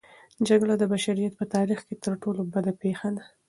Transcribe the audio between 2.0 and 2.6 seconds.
تر ټولو